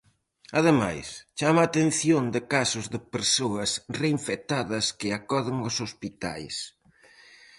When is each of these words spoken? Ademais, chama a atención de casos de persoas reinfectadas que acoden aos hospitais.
Ademais, 0.59 1.07
chama 1.39 1.59
a 1.61 1.67
atención 1.71 2.23
de 2.35 2.41
casos 2.53 2.85
de 2.93 2.99
persoas 3.13 3.71
reinfectadas 4.01 4.85
que 4.99 5.09
acoden 5.17 5.57
aos 5.59 5.77
hospitais. 5.85 6.55